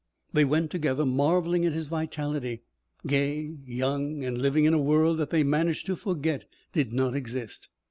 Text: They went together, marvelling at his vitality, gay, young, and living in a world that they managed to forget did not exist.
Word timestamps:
They 0.33 0.45
went 0.45 0.71
together, 0.71 1.05
marvelling 1.05 1.63
at 1.63 1.73
his 1.73 1.85
vitality, 1.85 2.63
gay, 3.05 3.57
young, 3.63 4.23
and 4.23 4.35
living 4.41 4.65
in 4.65 4.73
a 4.73 4.79
world 4.81 5.19
that 5.19 5.29
they 5.29 5.43
managed 5.43 5.85
to 5.85 5.95
forget 5.95 6.45
did 6.73 6.91
not 6.91 7.15
exist. 7.15 7.69